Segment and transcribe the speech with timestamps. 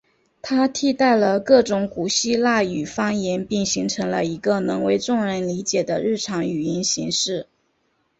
[0.41, 7.45] 它替代了各种古希腊语方言并形成了一个能为众人理解的日常语言形式。